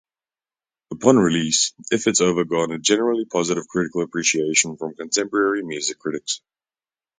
[0.93, 6.41] Upon release, "If It's Over" garnered generally positive critical appreciation from contemporary music critics.